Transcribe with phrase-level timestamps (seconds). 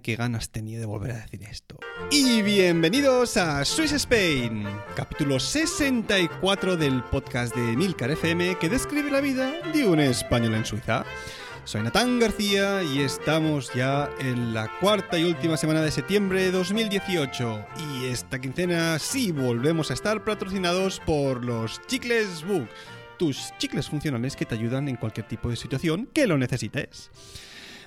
[0.00, 1.78] qué ganas tenía de volver a decir esto.
[2.10, 9.20] Y bienvenidos a Swiss Spain, capítulo 64 del podcast de Milcar FM que describe la
[9.20, 11.04] vida de un español en Suiza.
[11.64, 16.50] Soy Natán García y estamos ya en la cuarta y última semana de septiembre de
[16.50, 17.66] 2018.
[17.78, 22.68] Y esta quincena sí volvemos a estar patrocinados por los Chicles Book,
[23.18, 27.10] tus chicles funcionales que te ayudan en cualquier tipo de situación que lo necesites.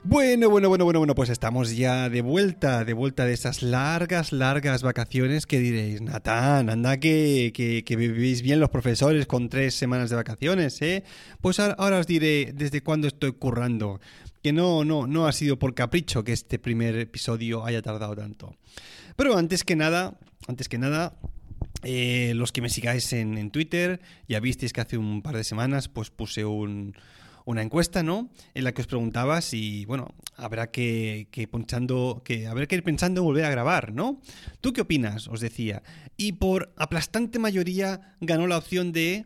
[0.05, 4.33] Bueno, bueno, bueno, bueno, bueno, pues estamos ya de vuelta, de vuelta de esas largas,
[4.33, 10.09] largas vacaciones que diréis, Natán, anda que, que, vivís bien los profesores con tres semanas
[10.09, 11.05] de vacaciones, ¿eh?
[11.39, 14.01] Pues ahora, os diré desde cuándo estoy currando,
[14.41, 18.57] que no, no, no ha sido por capricho que este primer episodio haya tardado tanto.
[19.15, 21.17] Pero antes que nada, antes que nada,
[21.83, 25.45] eh, los que me sigáis en, en Twitter, ya visteis que hace un par de
[25.45, 26.93] semanas pues puse un
[27.45, 28.29] una encuesta, ¿no?
[28.53, 31.47] En la que os preguntaba si, bueno, habrá que, que
[32.47, 34.21] habrá que ir pensando en volver a grabar, ¿no?
[34.61, 35.27] ¿Tú qué opinas?
[35.27, 35.83] Os decía.
[36.17, 39.25] Y por aplastante mayoría ganó la opción de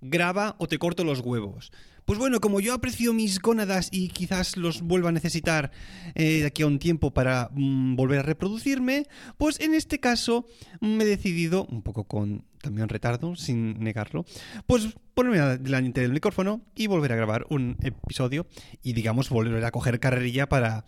[0.00, 1.72] graba o te corto los huevos.
[2.06, 5.72] Pues bueno, como yo aprecio mis gónadas y quizás los vuelva a necesitar
[6.14, 9.06] eh, de aquí a un tiempo para mm, volver a reproducirme,
[9.38, 10.46] pues en este caso
[10.80, 14.24] me he decidido, un poco con también retardo, sin negarlo,
[14.68, 18.46] pues ponerme delante del micrófono y volver a grabar un episodio
[18.84, 20.84] y digamos volver a coger carrerilla para,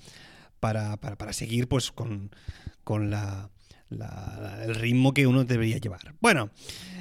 [0.61, 2.31] para, para, seguir pues con,
[2.85, 3.51] con la,
[3.91, 6.15] el ritmo que uno debería llevar.
[6.21, 6.51] Bueno,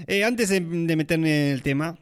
[0.08, 2.00] eh, antes de meterme en el tema,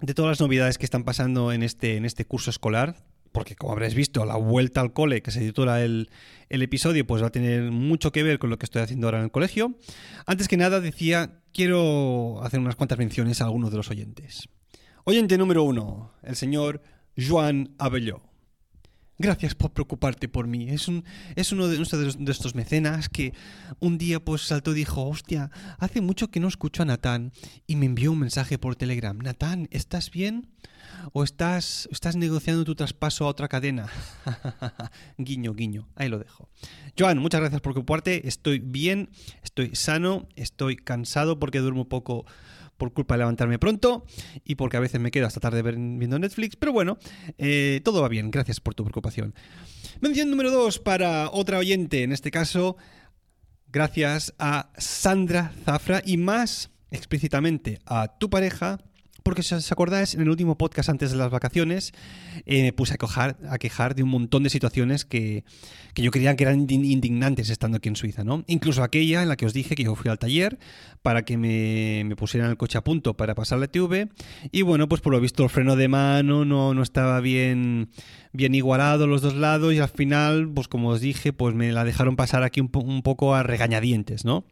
[0.00, 3.72] de todas las novedades que están pasando en este, en este curso escolar, porque como
[3.72, 6.10] habréis visto, la vuelta al cole que se titula el,
[6.48, 9.18] el, episodio, pues va a tener mucho que ver con lo que estoy haciendo ahora
[9.18, 9.74] en el colegio.
[10.26, 14.48] Antes que nada, decía, quiero hacer unas cuantas menciones a algunos de los oyentes.
[15.04, 16.82] Oyente número uno, el señor
[17.16, 18.27] Joan Abelló.
[19.20, 20.68] Gracias por preocuparte por mí.
[20.70, 23.34] Es, un, es uno, de, de, estos mecenas que
[23.80, 27.32] un día pues saltó y dijo, hostia, hace mucho que no escucho a Natán
[27.66, 29.18] y me envió un mensaje por Telegram.
[29.18, 30.48] Natán, ¿estás bien?
[31.12, 33.88] ¿O estás, estás negociando tu traspaso a otra cadena?
[35.18, 35.88] guiño, guiño.
[35.96, 36.48] Ahí lo dejo.
[36.96, 38.28] Joan, muchas gracias por preocuparte.
[38.28, 39.10] Estoy bien,
[39.42, 42.24] estoy sano, estoy cansado porque duermo poco
[42.78, 44.06] por culpa de levantarme pronto
[44.44, 46.98] y porque a veces me quedo hasta tarde viendo Netflix, pero bueno,
[47.36, 49.34] eh, todo va bien, gracias por tu preocupación.
[50.00, 52.76] Mención número dos para otra oyente, en este caso,
[53.66, 58.78] gracias a Sandra Zafra y más explícitamente a tu pareja
[59.22, 61.92] porque si os acordáis, en el último podcast antes de las vacaciones
[62.46, 65.44] eh, me puse a quejar, de un montón de situaciones que,
[65.94, 68.44] yo creía que eran indignantes estando aquí en Suiza, ¿no?
[68.46, 70.58] Incluso aquella en la que os dije que yo fui al taller
[71.02, 74.08] para que me, pusieran el coche a punto para pasar la TV
[74.52, 77.90] y bueno, pues por lo visto el freno de mano no, no estaba bien,
[78.32, 81.84] bien igualado los dos lados y al final, pues como os dije, pues me la
[81.84, 84.44] dejaron pasar aquí un, un poco a regañadientes, ¿no?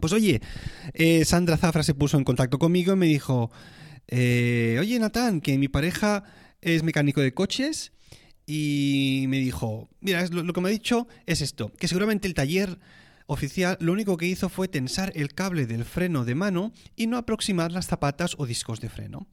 [0.00, 0.40] Pues oye,
[0.92, 3.50] eh, Sandra Zafra se puso en contacto conmigo y me dijo,
[4.08, 6.24] eh, oye Natán, que mi pareja
[6.60, 7.92] es mecánico de coches
[8.46, 12.78] y me dijo, mira, lo, que me ha dicho es esto, que seguramente el taller
[13.26, 17.16] oficial lo único que hizo fue tensar el cable del freno de mano y no
[17.16, 19.26] aproximar las zapatas o discos de freno.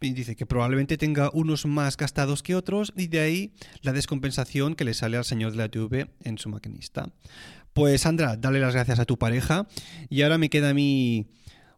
[0.00, 4.84] Dice que probablemente tenga unos más gastados que otros y de ahí la descompensación que
[4.84, 7.10] le sale al señor de la TV en su maquinista.
[7.72, 9.66] Pues Sandra, dale las gracias a tu pareja
[10.10, 11.26] y ahora me queda a mí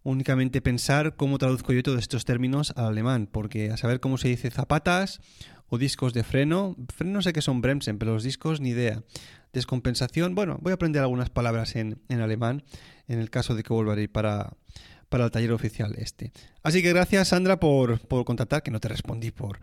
[0.07, 4.29] únicamente pensar cómo traduzco yo todos estos términos al alemán, porque a saber cómo se
[4.29, 5.21] dice zapatas
[5.69, 9.03] o discos de freno, freno sé que son Bremsen, pero los discos ni idea.
[9.53, 12.63] Descompensación, bueno, voy a aprender algunas palabras en, alemán
[13.09, 14.53] en el caso de que ir para,
[15.09, 16.33] para el taller oficial este.
[16.63, 19.59] Así que gracias Sandra por, por contactar, que no te respondí por,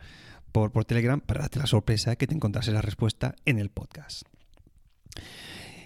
[0.52, 4.24] por, por Telegram, para darte la sorpresa que te encontrase la respuesta en el podcast.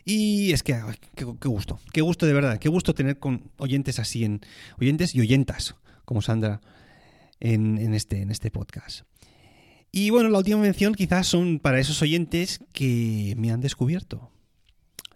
[0.10, 0.74] Y es que,
[1.16, 4.40] qué, gusto, qué gusto de verdad, qué gusto tener con oyentes así, en
[4.80, 5.76] oyentes y oyentas,
[6.06, 6.62] como Sandra,
[7.42, 9.02] en, este, en este podcast.
[9.92, 14.32] Y bueno, la última mención quizás son para esos oyentes que me han descubierto.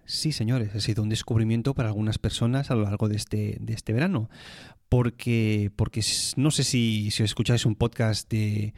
[0.03, 3.73] Sí, señores, ha sido un descubrimiento para algunas personas a lo largo de este, de
[3.73, 4.29] este verano.
[4.89, 6.03] Porque, porque
[6.35, 8.73] no sé si, si escucháis un podcast de,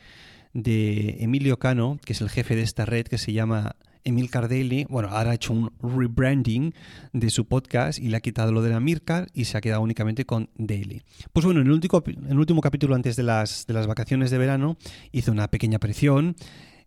[0.53, 4.85] de Emilio Cano, que es el jefe de esta red, que se llama Emil Cardelli,
[4.89, 6.73] bueno, ahora ha hecho un rebranding
[7.13, 9.81] de su podcast y le ha quitado lo de la Mircar y se ha quedado
[9.81, 11.03] únicamente con Daily.
[11.31, 14.77] Pues bueno, en el último, capítulo antes de las, de las vacaciones de verano
[15.11, 16.35] hizo una pequeña aparición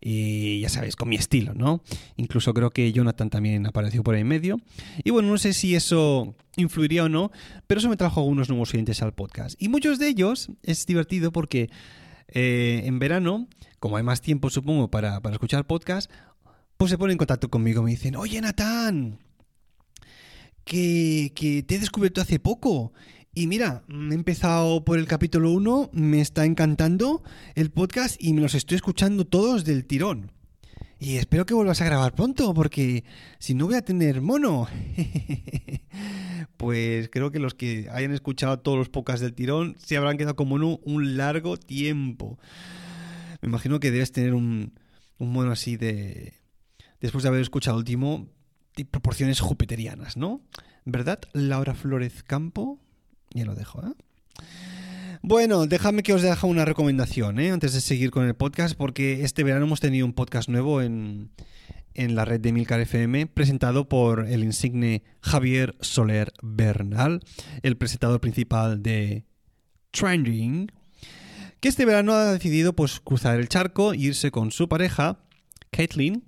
[0.00, 1.82] y ya sabéis, con mi estilo, ¿no?
[2.16, 4.60] Incluso creo que Jonathan también apareció por ahí en medio.
[5.02, 7.32] Y bueno, no sé si eso influiría o no,
[7.66, 9.60] pero eso me trajo algunos nuevos oyentes al podcast.
[9.60, 11.70] Y muchos de ellos es divertido porque
[12.28, 13.48] eh, en verano,
[13.78, 16.10] como hay más tiempo supongo para, para escuchar podcast,
[16.76, 19.18] pues se ponen en contacto conmigo, me dicen, oye Natán,
[20.64, 22.92] que, que te he descubierto hace poco.
[23.34, 27.22] Y mira, he empezado por el capítulo 1, me está encantando
[27.54, 30.32] el podcast y me los estoy escuchando todos del tirón.
[30.98, 33.04] Y espero que vuelvas a grabar pronto, porque
[33.38, 34.66] si no voy a tener mono.
[36.56, 40.36] pues creo que los que hayan escuchado todos los podcasts del tirón se habrán quedado
[40.36, 42.38] como mono un largo tiempo.
[43.42, 44.72] Me imagino que debes tener un,
[45.18, 46.32] un mono así de...
[47.00, 48.28] Después de haber escuchado último,
[48.90, 50.40] proporciones jupiterianas, ¿no?
[50.84, 52.78] ¿Verdad, Laura Flores Campo?
[53.30, 53.92] Ya lo dejo, ¿eh?
[55.28, 57.50] Bueno, déjame que os deje una recomendación ¿eh?
[57.50, 61.30] antes de seguir con el podcast, porque este verano hemos tenido un podcast nuevo en,
[61.94, 67.24] la red de Milcar FM, presentado por el insigne Javier Soler Bernal,
[67.62, 69.24] el presentador principal de
[69.90, 70.70] Trending,
[71.58, 75.18] que este verano ha decidido pues, cruzar el charco e irse con su pareja,
[75.72, 76.22] Caitlin,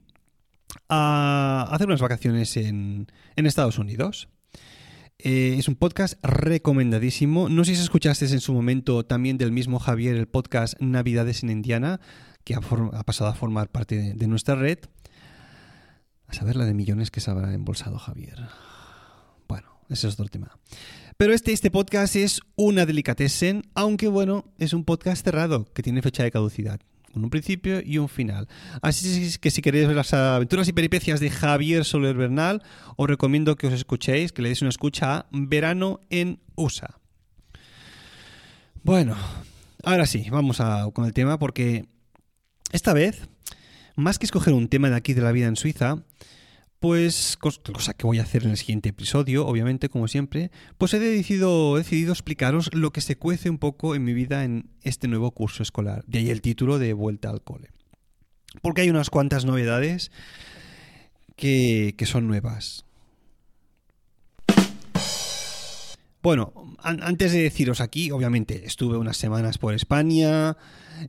[0.88, 3.06] a hacer unas vacaciones en,
[3.36, 4.28] en Estados Unidos.
[5.20, 7.48] Eh, es un podcast recomendadísimo.
[7.48, 11.50] No sé si escuchaste en su momento también del mismo Javier el podcast Navidades en
[11.50, 12.00] Indiana,
[12.44, 14.78] que ha, pasado a formar parte de, nuestra red.
[16.28, 18.46] A saber la de millones que se habrá embolsado Javier.
[19.48, 20.56] Bueno, ese es otro tema.
[21.16, 26.00] Pero este, este podcast es una delicatessen, aunque bueno, es un podcast cerrado, que tiene
[26.00, 26.80] fecha de caducidad
[27.14, 28.48] un principio y un final.
[28.82, 32.62] Así que si queréis ver las aventuras y peripecias de Javier Soler Bernal,
[32.96, 36.98] os recomiendo que os escuchéis, que le deis una escucha a Verano en USA.
[38.82, 39.16] Bueno,
[39.82, 41.86] ahora sí, vamos a, con el tema porque
[42.72, 43.28] esta vez,
[43.96, 46.04] más que escoger un tema de aquí de la vida en Suiza,
[46.80, 50.98] pues, cosa que voy a hacer en el siguiente episodio, obviamente, como siempre, pues he
[50.98, 55.62] decidido, explicaros lo que se cuece un poco en mi vida en este nuevo curso
[55.62, 56.04] escolar.
[56.06, 57.70] De ahí el título de Vuelta al Cole.
[58.62, 60.10] Porque hay unas cuantas novedades
[61.36, 62.84] que, que son nuevas.
[66.20, 70.56] Bueno, antes de deciros aquí, obviamente estuve unas semanas por España,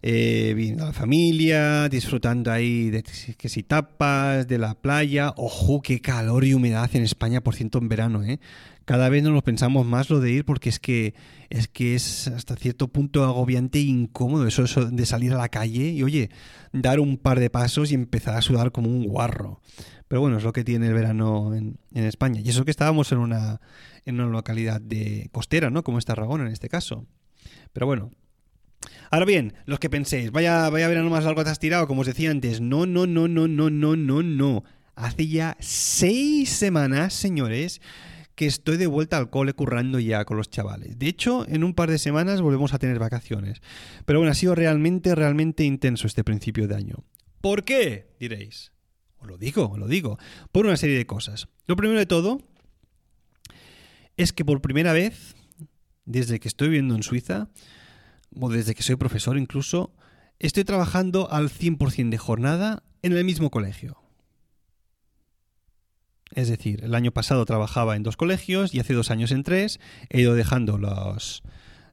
[0.04, 5.34] eh, viendo a la familia, disfrutando ahí de que si tapas, de la playa.
[5.36, 8.40] Ojo, qué calor y humedad en España, por ciento en verano, ¿eh?
[8.90, 11.14] Cada vez nos lo pensamos más lo de ir porque es que
[11.52, 15.50] es que es hasta cierto punto agobiante e incómodo eso, eso de salir a la
[15.50, 16.32] calle y oye,
[16.74, 19.62] dar un par de pasos y empezar a sudar como un guarro.
[20.08, 22.42] Pero bueno, es lo que tiene el verano en, en España.
[22.44, 23.62] Y eso que estábamos en una,
[24.06, 25.84] en una localidad de costera, ¿no?
[25.84, 27.06] Como es Tarragona en este caso.
[27.74, 28.10] Pero bueno.
[29.12, 32.08] Ahora bien, los que penséis, vaya, vaya verano más largo te has tirado, como os
[32.08, 32.60] decía antes.
[32.60, 34.64] No, no, no, no, no, no, no, no.
[34.96, 37.82] Hace ya seis semanas, señores,
[38.40, 40.98] que estoy de vuelta al cole currando ya con los chavales.
[40.98, 43.62] De hecho, en un par de semanas volvemos a tener vacaciones.
[44.06, 47.04] Pero bueno, ha sido realmente, realmente intenso este principio de año.
[47.42, 48.16] ¿Por qué?
[48.18, 48.72] Diréis.
[49.18, 50.18] Os lo digo, os lo digo.
[50.54, 51.50] Por una serie de cosas.
[51.66, 52.42] Lo primero de todo
[54.16, 55.36] es que por primera vez,
[56.06, 57.50] desde que estoy viviendo en Suiza,
[58.40, 59.94] o desde que soy profesor incluso,
[60.40, 63.99] estoy trabajando al 100% de jornada en el mismo colegio.
[66.36, 69.80] Es decir, el año pasado trabajaba en dos colegios y hace dos años en tres.
[70.10, 71.44] He ido dejando los,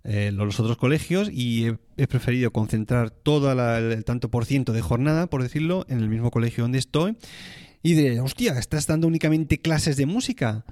[0.04, 5.26] eh, los otros colegios y he, preferido concentrar todo el tanto por ciento de jornada,
[5.28, 7.16] por decirlo, en el mismo colegio donde estoy.
[7.82, 10.64] Y de, hostia, ¿estás dando únicamente clases de música?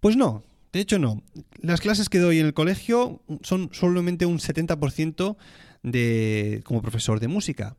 [0.00, 1.22] Pues no, de hecho no.
[1.60, 5.36] Las clases que doy en el colegio son solamente un 70%
[5.82, 7.76] de, como profesor de música.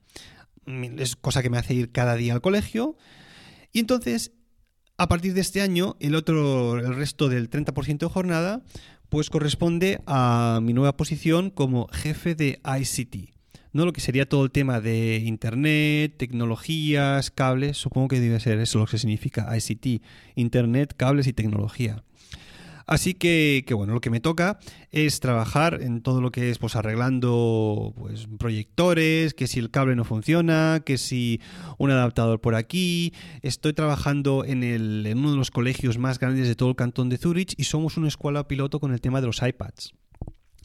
[0.98, 2.96] Es cosa que me hace ir cada día al colegio.
[3.74, 4.32] Y entonces,
[4.98, 8.62] a partir de este año, el otro, el resto del 30% de jornada,
[9.10, 13.34] pues corresponde a mi nueva posición como jefe de ICT.
[13.74, 13.86] ¿no?
[13.86, 18.80] Lo que sería todo el tema de Internet, tecnologías, cables, supongo que debe ser eso
[18.80, 20.04] lo que significa ICT,
[20.36, 22.04] Internet, cables y tecnología.
[22.86, 24.60] Así que, bueno, lo que me toca
[24.92, 29.96] es trabajar en todo lo que es pues arreglando pues proyectores, que si el cable
[29.96, 31.40] no funciona, que si
[31.78, 33.14] un adaptador por aquí.
[33.42, 37.10] Estoy trabajando en, el, en uno de los colegios más grandes de todo el cantón
[37.10, 39.94] de Zurich y somos una escuela piloto con el tema de los iPads.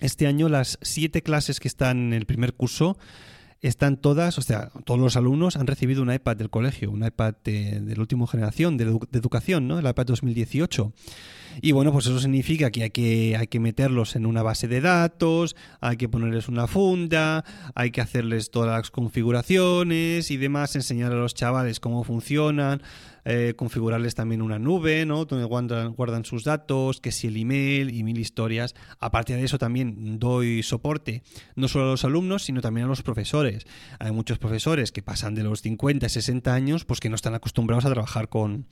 [0.00, 2.96] Este año las siete clases que están en el primer curso
[3.60, 7.34] están todas, o sea, todos los alumnos han recibido un iPad del colegio, un iPad
[7.42, 9.78] de, la última generación de, de, educación, ¿no?
[9.80, 10.92] El iPad 2018.
[11.60, 14.80] Y bueno, pues eso significa que hay, que hay que meterlos en una base de
[14.80, 21.12] datos, hay que ponerles una funda, hay que hacerles todas las configuraciones y demás, enseñar
[21.12, 22.82] a los chavales cómo funcionan.
[23.24, 25.26] eh, configurarles también una nube, ¿no?
[25.26, 28.74] Donde guardan, guardan, sus datos, que si el email y mil historias.
[29.00, 31.22] Aparte de eso también doy soporte
[31.54, 33.66] no solo a los alumnos, sino también a los profesores.
[33.98, 37.84] Hay muchos profesores que pasan de los 50, 60 años, pues que no están acostumbrados
[37.84, 38.66] a trabajar con,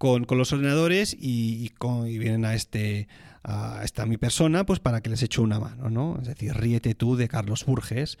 [0.00, 1.72] con, los ordenadores y,
[2.04, 3.06] vienen a este
[3.42, 6.18] a esta mi persona pues para que les eche una mano, ¿no?
[6.22, 8.16] Es decir, ríete tú de Carlos Burges.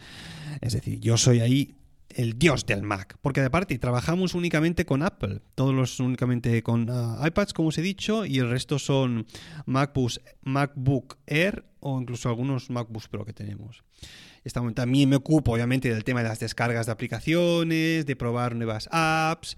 [0.60, 1.74] Es decir, yo soy ahí
[2.10, 3.16] el dios del Mac.
[3.22, 5.40] Porque aparte trabajamos únicamente con Apple.
[5.54, 9.26] Todos los únicamente con ah, iPads, como os he dicho, y el resto son
[9.64, 13.84] MacBooks, MacBook Air o incluso algunos MacBooks Pro que tenemos.
[14.74, 19.56] También me ocupo, obviamente, del tema de las descargas de aplicaciones, de probar nuevas apps,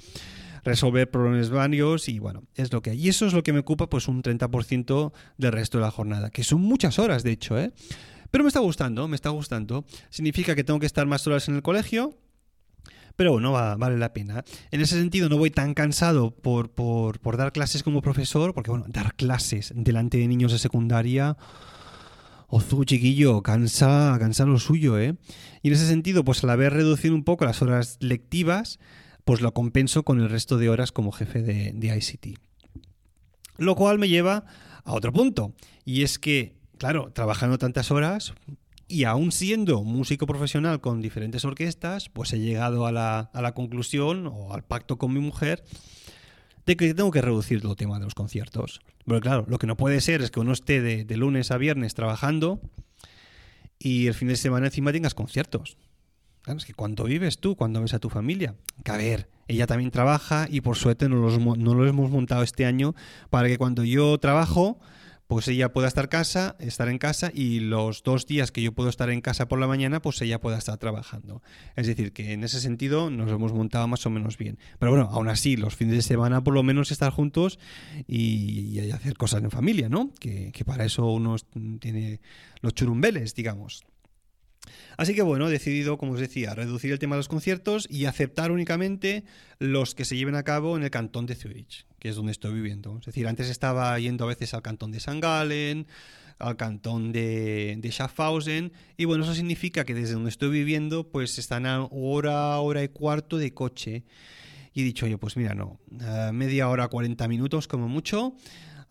[0.64, 3.00] resolver problemas varios y bueno, es lo que hay.
[3.04, 6.30] Y eso es lo que me ocupa pues un 30% del resto de la jornada,
[6.30, 7.72] que son muchas horas, de hecho, ¿eh?
[8.30, 9.84] Pero me está gustando, me está gustando.
[10.08, 12.16] Significa que tengo que estar más horas en el colegio,
[13.16, 14.44] pero bueno, vale la pena.
[14.70, 18.86] En ese sentido, no voy tan cansado por, por, dar clases como profesor, porque bueno,
[18.88, 21.36] dar clases delante de niños de secundaria.
[22.48, 25.14] Ozu, chiquillo, cansa, cansa lo suyo, ¿eh?
[25.62, 28.78] Y en ese sentido, pues al haber reducido un poco las horas lectivas,
[29.24, 32.38] pues lo compenso con el resto de horas como jefe de, de ICT.
[33.58, 34.44] Lo cual me lleva
[34.84, 38.34] a otro punto, y es que, claro, trabajando tantas horas,
[38.88, 43.54] y aún siendo músico profesional con diferentes orquestas, pues he llegado a la, a la
[43.54, 45.64] conclusión o al pacto con mi mujer
[46.66, 48.80] de que tengo que reducir el tema de los conciertos.
[49.04, 51.94] Porque claro, lo que no puede ser es que uno esté de, lunes a viernes
[51.94, 52.60] trabajando
[53.78, 55.76] y el fin de semana encima tengas conciertos.
[56.42, 58.54] Claro, es que cuando vives tú, cuando ves a tu familia.
[58.84, 62.42] Que a ver, ella también trabaja y por suerte no, los, no lo hemos montado
[62.42, 62.94] este año
[63.30, 64.78] para que cuando yo trabajo
[65.34, 68.90] pues ella pueda estar casa, estar en casa y los dos días que yo puedo
[68.90, 71.42] estar en casa por la mañana, pues ella pueda estar trabajando.
[71.74, 74.58] Es decir, que en ese sentido nos hemos montado más o menos bien.
[74.78, 77.58] Pero bueno, aún así, los fines de semana por lo menos estar juntos
[78.06, 80.10] y, hacer cosas en familia, ¿no?
[80.20, 81.36] Que, que para eso uno
[81.80, 82.20] tiene
[82.60, 83.84] los churumbeles, digamos.
[84.96, 88.04] Así que bueno, he decidido, como os decía, reducir el tema de los conciertos y
[88.04, 89.24] aceptar únicamente
[89.58, 92.54] los que se lleven a cabo en el cantón de Zurich, que es donde estoy
[92.54, 92.98] viviendo.
[92.98, 95.20] Es decir, antes estaba yendo a veces al cantón de St.
[95.20, 95.86] Gallen,
[96.38, 101.38] al cantón de, de, Schaffhausen, y bueno, eso significa que desde donde estoy viviendo, pues
[101.38, 104.04] están a hora, hora y cuarto de coche.
[104.74, 105.80] Y he dicho, oye, pues mira, no,
[106.32, 108.34] media hora, 40 minutos como mucho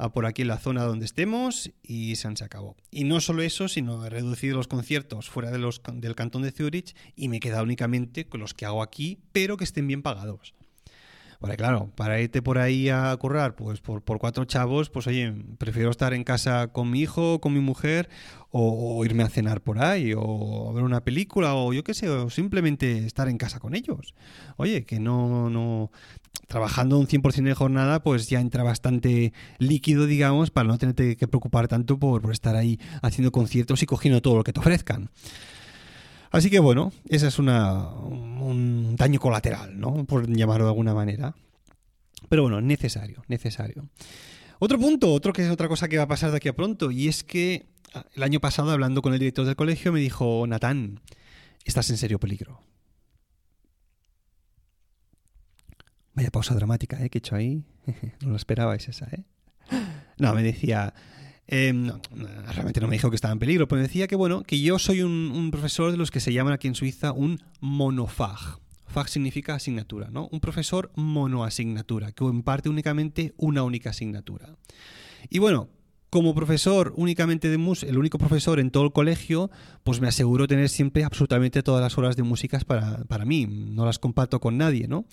[0.10, 2.76] por aquí la zona donde estemos y se acabó.
[2.90, 7.28] Y no solo eso, sino he reducido los conciertos fuera del cantón de Zurich y
[7.28, 10.54] me he quedado únicamente con los que hago aquí, pero que estén bien pagados.
[11.42, 15.90] Porque claro, para irte por ahí a currar, pues por, cuatro chavos, pues oye, prefiero
[15.90, 18.10] estar en casa con mi hijo, con mi mujer,
[18.52, 22.30] o, irme a cenar por ahí, o ver una película, o yo qué sé, o
[22.30, 24.14] simplemente estar en casa con ellos.
[24.58, 25.90] Oye, que no, no,
[26.48, 31.28] trabajando un 100% de jornada, pues ya entra bastante líquido, digamos, para no tenerte que
[31.28, 35.10] preocupar tanto por, por estar ahí haciendo conciertos y cogiendo todo lo que te ofrezcan.
[36.32, 37.90] Así que bueno, ese es una,
[38.92, 40.06] un daño colateral, ¿no?
[40.06, 41.36] Por llamarlo de alguna manera.
[42.30, 43.90] Pero bueno, necesario, necesario.
[44.60, 46.92] Otro punto, otro que es otra cosa que va a pasar de aquí a pronto,
[46.92, 50.46] y es que ah, el año pasado, hablando con el director del colegio, me dijo,
[50.48, 51.00] Natán,
[51.66, 52.62] estás en serio peligro.
[56.14, 57.10] Vaya pausa dramática, ¿eh?
[57.10, 57.64] Que he hecho ahí.
[58.22, 59.24] no lo esperabais esa, ¿eh?
[60.18, 60.94] No, me decía,
[61.52, 61.92] Em,
[62.54, 64.80] realmente no me dijo que estaba en peligro, pero me decía que bueno, que yo
[64.80, 68.61] soy un, profesor de los que se llaman aquí en Suiza un monofag.
[68.92, 70.28] Fag significa asignatura, ¿no?
[70.32, 74.56] Un profesor monoasignatura, que imparte únicamente una única asignatura.
[75.30, 75.70] Y bueno,
[76.10, 79.50] como profesor únicamente de música, el único profesor en todo el colegio,
[79.84, 83.48] pues me aseguro tener siempre absolutamente todas las horas de música para, para mí.
[83.48, 85.06] No las comparto con nadie, ¿no?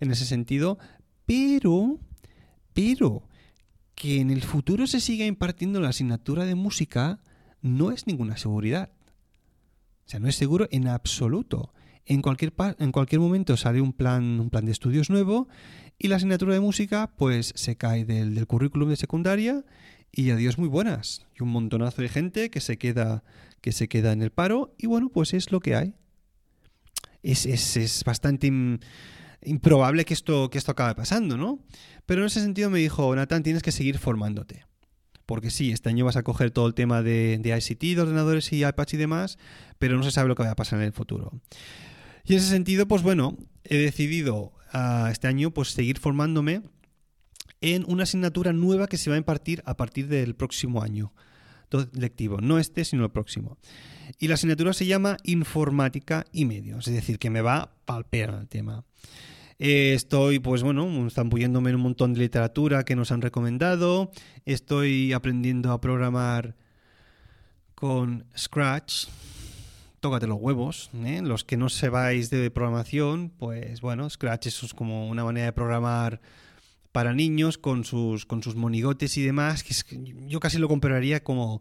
[0.00, 0.78] En ese sentido.
[1.24, 2.00] Pero,
[2.74, 3.22] pero,
[3.94, 7.20] que en el futuro se siga impartiendo la asignatura de música
[7.62, 8.90] no es ninguna seguridad.
[10.06, 11.72] O sea, no es seguro en absoluto.
[12.06, 15.48] En cualquier, en cualquier momento sale un plan, un plan de estudios nuevo
[15.98, 19.64] y la asignatura de música pues se cae del, del currículum de secundaria
[20.12, 21.26] y adiós muy buenas.
[21.38, 23.22] Y un montonazo de gente que se queda,
[23.60, 25.94] que se queda en el paro y bueno, pues es lo que hay.
[27.22, 28.50] Es, es, es bastante
[29.42, 31.60] improbable que esto, que esto acabe pasando, ¿no?
[32.06, 34.64] Pero en ese sentido me dijo, Nathan, tienes que seguir formándote.
[35.30, 38.52] Porque sí, este año vas a coger todo el tema de, de ICT, de ordenadores
[38.52, 39.38] y iPads y demás,
[39.78, 41.40] pero no se sabe lo que va a pasar en el futuro.
[42.24, 46.62] Y en ese sentido, pues bueno, he decidido uh, este año pues seguir formándome
[47.60, 51.12] en una asignatura nueva que se va a impartir a partir del próximo año
[51.92, 53.56] lectivo, no este, sino el próximo.
[54.18, 58.30] Y la asignatura se llama Informática y Medios, es decir, que me va a palpear
[58.30, 58.84] el tema.
[59.62, 64.10] Eh, estoy, pues bueno, zambulléndome en un montón de literatura que nos han recomendado.
[64.46, 66.56] Estoy aprendiendo a programar
[67.74, 69.08] con Scratch.
[70.00, 70.88] Tócate los huevos.
[71.04, 71.20] ¿eh?
[71.22, 76.22] Los que no sepáis de programación, pues bueno, Scratch es como una manera de programar
[76.90, 79.74] para niños con sus, con sus monigotes y demás, que
[80.26, 81.60] yo casi lo compararía como,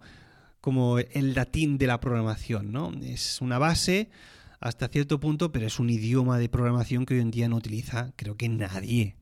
[0.61, 2.93] como el latín de la programación, ¿no?
[3.03, 4.09] Es una base
[4.59, 8.11] hasta cierto punto, pero es un idioma de programación que hoy en día no utiliza,
[8.15, 9.15] creo que nadie.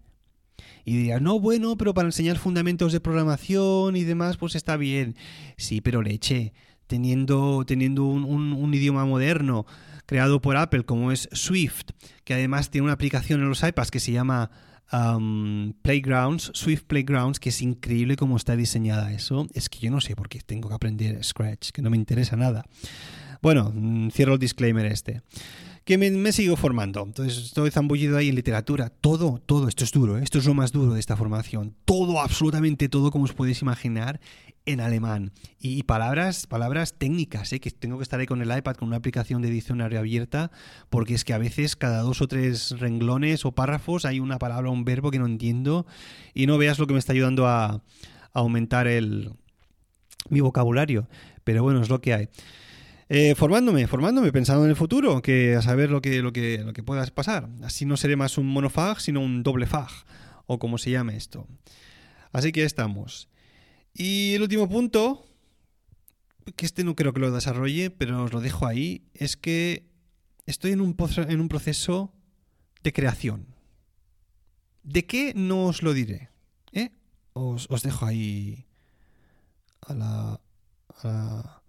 [0.85, 5.15] Y diría, no, bueno, pero para enseñar fundamentos de programación y demás, pues está bien.
[5.57, 6.53] Sí, pero leche,
[6.87, 9.65] teniendo, teniendo un, un idioma moderno
[10.07, 11.91] creado por Apple como es Swift,
[12.23, 14.49] que además tiene una aplicación en los iPads que se llama
[14.91, 19.47] um, Playgrounds, Swift Playgrounds, que es increíble cómo está diseñada eso.
[19.53, 22.35] Es que yo no sé por qué tengo que aprender Scratch, que no me interesa
[22.35, 22.65] nada.
[23.41, 25.21] Bueno, mm, cierro el disclaimer este
[25.87, 27.01] que me, sigo formando.
[27.01, 28.89] Entonces estoy zambullido ahí en literatura.
[28.89, 30.21] Todo, todo, esto es duro, ¿eh?
[30.21, 31.75] esto es lo más duro de esta formación.
[31.85, 34.19] Todo, absolutamente todo, como os podéis imaginar,
[34.65, 35.31] en alemán.
[35.61, 37.61] Y, palabras, palabras técnicas, ¿eh?
[37.61, 40.51] que tengo que estar ahí con el iPad con una aplicación de diccionario abierta,
[40.89, 44.69] porque es que a veces cada dos o tres renglones o párrafos hay una palabra
[44.69, 45.87] o un verbo que no entiendo
[46.33, 47.81] y no veas lo que me está ayudando a, a
[48.33, 49.31] aumentar el,
[50.27, 51.07] mi vocabulario.
[51.45, 52.29] Pero bueno, es lo que hay.
[53.09, 56.73] Eh, formándome, formándome, pensando en el futuro, que a saber lo que, lo que, lo
[56.73, 57.49] que pueda pasar.
[57.63, 59.89] Así no seré más un monofag, sino un doble fag,
[60.45, 61.47] o como se llame esto.
[62.33, 63.29] Así que estamos.
[63.93, 65.25] Y el último punto,
[66.57, 69.89] que este no creo que lo desarrolle, pero os lo dejo ahí, es que
[70.45, 70.95] estoy en un,
[71.29, 72.13] en un proceso
[72.83, 73.55] de creación.
[74.83, 76.29] ¿De qué no os lo diré?
[76.73, 76.91] ¿Eh?
[77.33, 78.65] Os, os dejo ahí
[79.81, 80.41] a la,
[80.89, 81.63] a la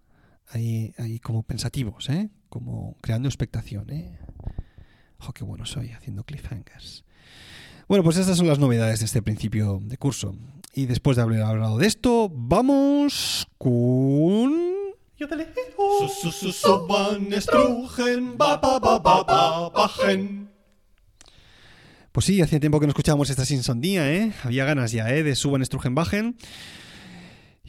[0.50, 2.30] ahí, ahí como pensativos, ¿eh?
[2.48, 4.18] Como creando expectación, ¿eh?
[5.20, 7.04] Ojo, qué bueno soy haciendo cliffhangers.
[7.88, 10.36] Bueno, pues estas son las novedades de este principio de curso.
[10.74, 14.52] Y después de haber hablado de esto, vamos con...
[22.12, 24.32] Pues sí, hacía tiempo que no escuchábamos esta sinsondía, ¿eh?
[24.44, 25.22] Había ganas ya, ¿eh?
[25.22, 26.36] De Suban Strugenbachen.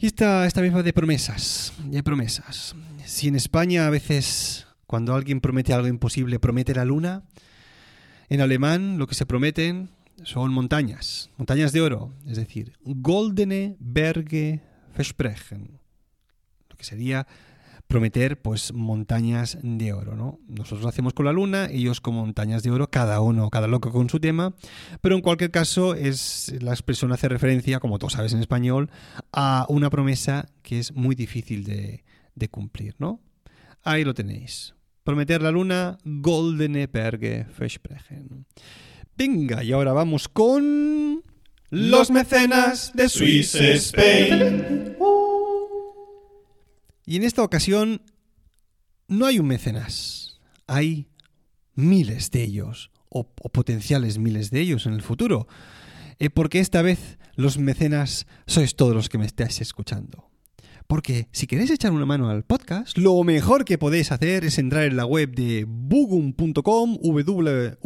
[0.02, 2.74] Y esta, esta misma de promesas, de promesas.
[3.04, 7.22] Si en España a veces cuando alguien promete algo imposible promete la luna,
[8.30, 9.90] en alemán lo que se prometen
[10.22, 14.62] son montañas, montañas de oro, es decir, goldene Berge
[14.96, 15.78] versprechen,
[16.70, 17.26] lo que sería
[17.90, 20.38] prometer pues montañas de oro, ¿no?
[20.46, 23.90] Nosotros lo hacemos con la luna, ellos con montañas de oro, cada uno, cada loco
[23.90, 24.54] con su tema,
[25.00, 28.90] pero en cualquier caso es la expresión hace referencia, como tú sabes en español,
[29.32, 32.04] a una promesa que es muy difícil de,
[32.48, 33.20] cumplir, ¿no?
[33.82, 34.72] Ahí lo tenéis.
[35.02, 38.46] Prometer la luna, Goldene Berge versprechen.
[39.18, 41.24] Venga, y ahora vamos con
[41.70, 44.96] los mecenas de Swiss Spain.
[47.10, 48.02] Y en esta ocasión
[49.08, 51.08] no hay un mecenas, hay
[51.74, 55.48] miles de ellos, o, potenciales miles de ellos en el futuro,
[56.20, 60.29] eh, porque esta vez los mecenas sois todos los que me estáis escuchando.
[60.90, 64.82] Porque si queréis echar una mano al podcast, lo mejor que podéis hacer es entrar
[64.82, 67.76] en la web de bugum.com, www.ugum.com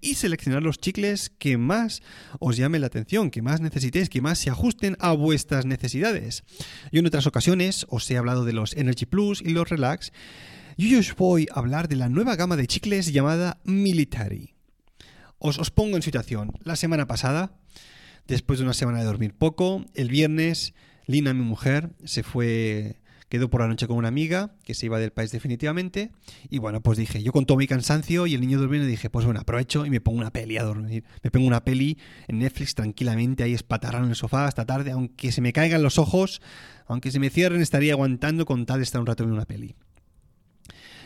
[0.00, 2.02] y seleccionar los chicles que más
[2.40, 6.42] os llamen la atención, que más necesitéis, que más se ajusten a vuestras necesidades.
[6.90, 10.10] Yo en otras ocasiones os he hablado de los Energy Plus y los Relax,
[10.76, 14.56] y hoy os voy a hablar de la nueva gama de chicles llamada Military.
[15.38, 16.50] Os, os pongo en situación.
[16.64, 17.60] La semana pasada
[18.26, 19.84] después de una semana de dormir poco.
[19.94, 20.74] El viernes,
[21.06, 24.98] Lina, mi mujer, se fue, quedó por la noche con una amiga que se iba
[24.98, 26.12] del país definitivamente.
[26.50, 29.24] Y bueno, pues dije, yo con todo mi cansancio y el niño durmiendo, dije, pues
[29.24, 31.04] bueno, aprovecho y me pongo una peli a dormir.
[31.22, 35.32] Me pongo una peli en Netflix tranquilamente, ahí espatarrado en el sofá hasta tarde, aunque
[35.32, 36.40] se me caigan los ojos,
[36.86, 39.74] aunque se me cierren, estaría aguantando con tal de estar un rato viendo una peli.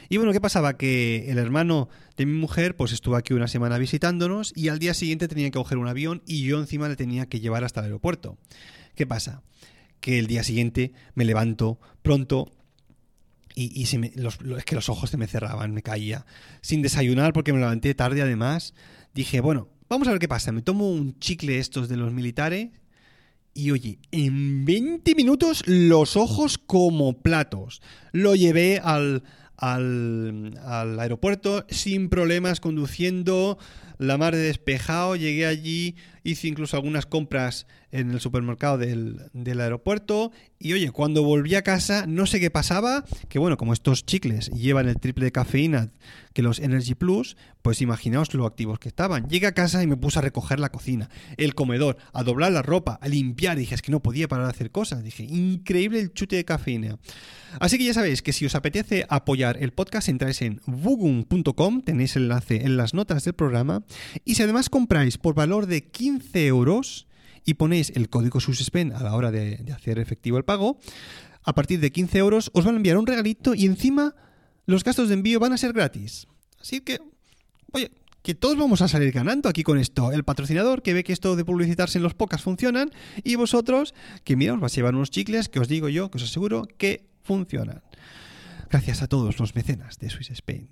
[0.09, 0.77] Y bueno, ¿qué pasaba?
[0.77, 4.95] Que el hermano de mi mujer pues estuvo aquí una semana visitándonos y al día
[4.95, 7.87] siguiente tenía que coger un avión y yo encima le tenía que llevar hasta el
[7.87, 8.39] aeropuerto.
[8.95, 9.43] ¿Qué pasa?
[10.01, 12.51] Que el día siguiente me levanto pronto
[13.55, 16.25] y, se me, es que los ojos se me cerraban, me caía.
[16.61, 18.73] Sin desayunar porque me levanté tarde además.
[19.15, 20.53] Dije, bueno, vamos a ver qué pasa.
[20.53, 22.69] Me tomo un chicle estos de los militares
[23.55, 27.83] y oye, en 20 minutos los ojos como platos.
[28.13, 29.25] Lo llevé al,
[29.59, 30.57] al,
[30.99, 33.59] aeropuerto sin problemas conduciendo,
[33.99, 35.97] la mar de despejado, llegué allí,
[36.31, 41.63] hice incluso algunas compras en el supermercado del, del, aeropuerto y oye, cuando volví a
[41.63, 45.91] casa no sé qué pasaba, que bueno, como estos chicles llevan el triple de cafeína
[46.35, 49.29] que los Energy Plus, pues imaginaos lo activos que estaban.
[49.29, 52.63] Llegué a casa y me puse a recoger la cocina, el comedor, a doblar la
[52.63, 56.13] ropa, a limpiar, dije, es que no podía parar de hacer cosas, dije, increíble el
[56.13, 56.99] chute de cafeína.
[57.59, 62.15] Así que ya sabéis que si os apetece apoyar el podcast, entráis en bugum.com, tenéis
[62.17, 63.83] el enlace en las notas del programa,
[64.25, 67.07] y si además compráis por valor de 15 euros,
[67.45, 70.79] y ponéis el código SUSPEN a la hora de, hacer efectivo el pago,
[71.45, 74.15] a partir de 15 euros os van a enviar un regalito y encima
[74.67, 76.27] los gastos de envío van a ser gratis.
[76.61, 76.99] Así que,
[77.73, 77.91] oye,
[78.23, 80.13] que todos vamos a salir ganando aquí con esto.
[80.13, 82.91] El patrocinador que ve que esto de publicitarse en los pocas funcionan
[83.25, 86.19] y vosotros que mira, os vais a llevar unos chicles que os digo yo, que
[86.19, 87.83] os aseguro que funcionan.
[88.69, 90.69] Gracias a todos los mecenas de Swiss Spain.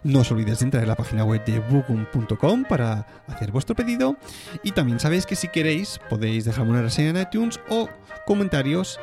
[0.04, 4.16] No os olvidéis de entrar en la página web de bookum.com para hacer vuestro pedido.
[4.62, 7.88] Y también sabéis que si queréis podéis dejarme una reseña en iTunes o
[8.24, 9.00] comentarios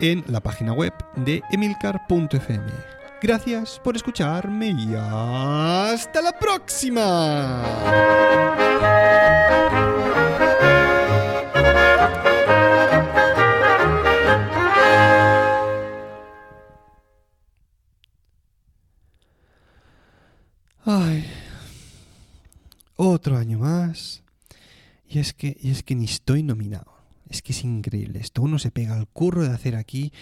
[0.00, 2.93] en la página web de emilcar.fm.
[3.24, 7.64] Gracias por escucharme y hasta la próxima.
[20.84, 21.24] Ay,
[22.96, 24.22] otro año más.
[25.08, 26.93] Y es que, y es que ni estoy nominado.
[27.28, 28.20] Es que es increíble.
[28.20, 30.12] Esto uno se pega al curro de hacer aquí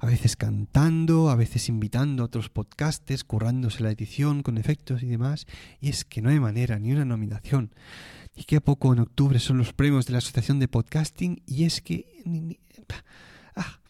[0.00, 5.06] a veces cantando, a veces invitando a otros podcasters, currándose la edición con efectos y
[5.06, 5.46] demás,
[5.80, 7.74] y es que no hay manera, ni una nominación.
[8.36, 11.64] Y que a poco en octubre son los premios de la Asociación de Podcasting, y
[11.64, 12.22] es que...
[13.56, 13.80] ah,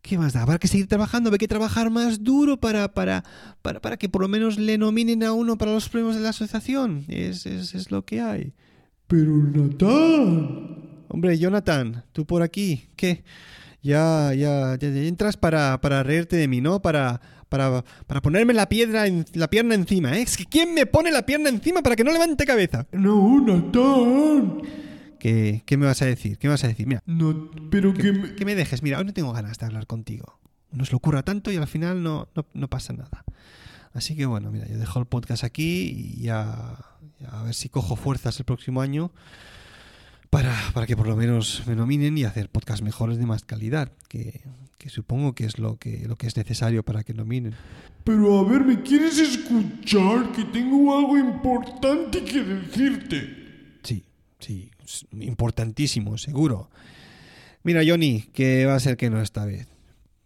[0.00, 0.42] ¿Qué más da?
[0.42, 3.24] Habrá que seguir trabajando, hay que trabajar más duro para, para,
[3.60, 6.28] para, para que por lo menos le nominen a uno para los premios de la
[6.30, 7.04] asociación.
[7.08, 8.54] Es, es, es lo que hay.
[9.08, 10.65] Pero Natán.
[11.08, 13.24] Hombre, Jonathan, tú por aquí, ¿qué?
[13.86, 16.82] ya, ya, ya, entras para, para, reírte de mí, ¿no?
[16.82, 20.22] Para, para, para ponerme la piedra en, la pierna encima, ¿eh?
[20.22, 22.86] Es que ¿quién me pone la pierna encima para que no levante cabeza?
[22.90, 24.62] No, Natán.
[25.20, 26.36] ¿Qué, ¿Qué me vas a decir?
[26.38, 26.86] ¿Qué me vas a decir?
[26.86, 27.02] Mira.
[27.06, 28.34] No, pero que, me...
[28.34, 28.82] que me dejes.
[28.82, 30.40] Mira, hoy no tengo ganas de hablar contigo.
[30.72, 33.24] Nos lo ocurra tanto y al final no, no, no, pasa nada.
[33.94, 36.76] Así que bueno, mira, yo dejo el podcast aquí y ya,
[37.20, 39.12] ya a ver si cojo fuerzas el próximo año
[40.30, 43.92] para, para, que por lo menos me nominen y hacer podcasts mejores de más calidad,
[44.08, 44.40] que,
[44.78, 47.54] que, supongo que es lo que, lo que es necesario para que nominen.
[48.04, 50.32] Pero a ver, ¿me quieres escuchar?
[50.32, 53.80] Que tengo algo importante que decirte.
[53.82, 54.04] Sí,
[54.38, 54.70] sí,
[55.12, 56.70] importantísimo, seguro.
[57.62, 59.66] Mira, Johnny, que va a ser que no esta vez.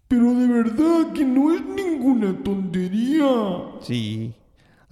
[0.09, 3.27] Pero de verdad que no es ninguna tontería.
[3.81, 4.35] Sí,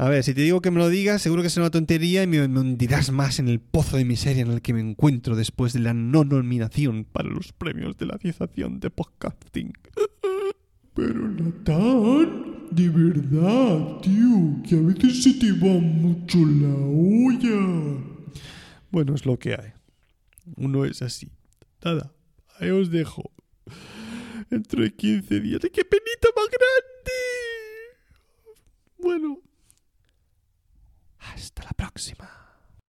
[0.01, 2.29] a ver, si te digo que me lo digas, seguro que es una tontería y
[2.29, 5.81] me, hundirás más en el pozo de miseria en el que me encuentro después de
[5.81, 9.73] la no nominación para los premios de la Asociación de Podcasting.
[10.95, 18.01] Pero Natán, de verdad, tío, que a veces se te va mucho la olla.
[18.93, 19.73] Bueno, es lo que hay.
[20.59, 21.33] Uno es así.
[21.85, 22.15] Nada,
[22.61, 23.33] ahí os dejo.
[24.49, 25.61] Dentro de 15 días.
[25.61, 27.13] ¡Qué penita más grande!
[28.99, 29.48] Bueno.
[31.39, 32.48] Hasta la próxima.